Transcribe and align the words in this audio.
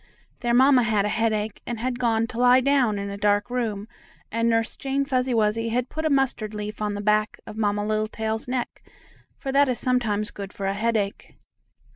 Their 0.39 0.55
mamma 0.55 0.81
had 0.81 1.05
a 1.05 1.09
headache, 1.09 1.61
and 1.67 1.77
had 1.79 1.99
gone 1.99 2.25
to 2.29 2.39
lie 2.39 2.59
down 2.59 2.97
in 2.97 3.11
a 3.11 3.17
dark 3.19 3.51
room, 3.51 3.87
and 4.31 4.49
Nurse 4.49 4.75
Jane 4.75 5.05
Fuzzy 5.05 5.31
Wuzzy 5.31 5.69
had 5.69 5.89
put 5.89 6.05
a 6.05 6.09
mustard 6.09 6.55
leaf 6.55 6.81
on 6.81 6.95
the 6.95 7.01
back 7.01 7.39
of 7.45 7.55
Mamma 7.55 7.85
Littletail's 7.85 8.47
neck, 8.47 8.81
for 9.37 9.51
that 9.51 9.69
is 9.69 9.77
sometimes 9.77 10.31
good 10.31 10.53
for 10.53 10.65
a 10.65 10.73
headache. 10.73 11.35